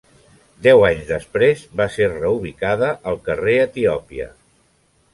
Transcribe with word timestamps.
Deu 0.67 0.85
anys 0.87 1.03
després 1.11 1.61
va 1.83 1.87
ser 1.97 2.09
reubicada 2.15 2.91
al 3.13 3.23
Carrer 3.31 3.57
Etiòpia. 3.71 4.31